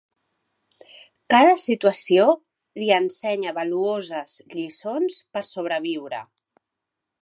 [1.33, 2.25] Cada situació
[2.81, 6.29] li ensenya valuoses lliçons per sobreviure.